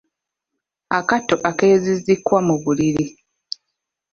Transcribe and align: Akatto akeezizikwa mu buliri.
Akatto 0.99 1.35
akeezizikwa 1.49 2.37
mu 2.47 2.55
buliri. 2.63 3.05